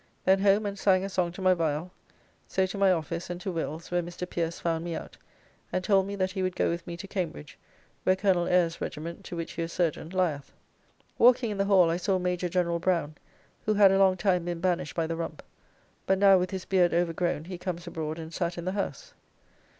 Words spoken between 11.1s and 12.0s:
Walking in the Hall, I